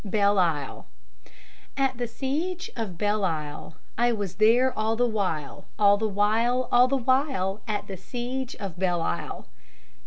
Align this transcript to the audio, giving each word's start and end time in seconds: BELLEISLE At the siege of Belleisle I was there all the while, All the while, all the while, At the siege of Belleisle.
BELLEISLE 0.03 0.87
At 1.77 1.99
the 1.99 2.07
siege 2.07 2.71
of 2.75 2.97
Belleisle 2.97 3.75
I 3.99 4.11
was 4.11 4.37
there 4.37 4.75
all 4.75 4.95
the 4.95 5.05
while, 5.05 5.65
All 5.77 5.97
the 5.97 6.09
while, 6.09 6.67
all 6.71 6.87
the 6.87 6.97
while, 6.97 7.61
At 7.67 7.85
the 7.85 7.97
siege 7.97 8.55
of 8.55 8.79
Belleisle. 8.79 9.45